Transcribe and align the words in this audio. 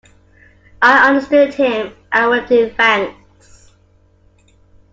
I 0.81 1.09
understood 1.09 1.53
him 1.53 1.95
and 2.11 2.29
waved 2.31 2.49
in 2.51 2.73
thanks. 2.73 3.71